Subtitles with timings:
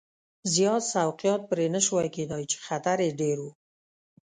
[0.53, 3.45] زیات سوقیات پرې نه شوای کېدای چې خطر یې ډېر و.